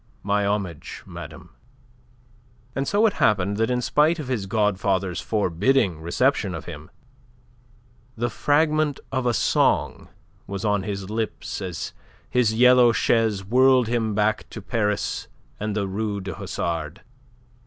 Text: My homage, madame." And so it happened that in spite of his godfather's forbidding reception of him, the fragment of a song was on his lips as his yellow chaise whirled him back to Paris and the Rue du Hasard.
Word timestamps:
My 0.23 0.47
homage, 0.47 1.03
madame." 1.05 1.51
And 2.75 2.87
so 2.87 3.05
it 3.05 3.13
happened 3.21 3.57
that 3.57 3.69
in 3.69 3.81
spite 3.83 4.17
of 4.17 4.29
his 4.29 4.47
godfather's 4.47 5.21
forbidding 5.21 6.01
reception 6.01 6.55
of 6.55 6.65
him, 6.65 6.89
the 8.17 8.31
fragment 8.31 8.99
of 9.11 9.27
a 9.27 9.33
song 9.35 10.09
was 10.47 10.65
on 10.65 10.81
his 10.81 11.11
lips 11.11 11.61
as 11.61 11.93
his 12.31 12.51
yellow 12.51 12.91
chaise 12.91 13.45
whirled 13.45 13.87
him 13.89 14.15
back 14.15 14.49
to 14.49 14.59
Paris 14.59 15.27
and 15.59 15.75
the 15.75 15.85
Rue 15.87 16.19
du 16.19 16.33
Hasard. 16.33 17.01